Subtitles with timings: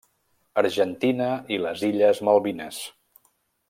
[0.61, 2.85] Argentina i les illes Malvines.